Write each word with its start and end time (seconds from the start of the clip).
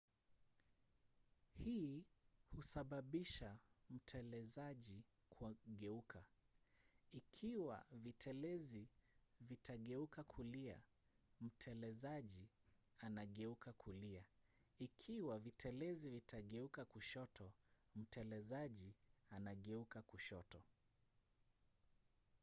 hii 1.53 2.03
husababisha 2.55 3.57
mtelezaji 3.89 5.03
kugeuka. 5.29 6.23
ikiwa 7.11 7.85
vitelezi 7.91 8.87
vitageuka 9.41 10.23
kulia 10.23 10.81
mtelezaji 11.41 12.47
anageuka 12.99 13.73
kulia 13.73 14.23
ikiwa 14.79 15.39
vitelezi 15.39 16.09
vitageuka 16.09 16.85
kushoto 16.85 17.51
mtelezaji 17.95 18.95
anageuka 19.29 20.01
kushoto 20.01 20.61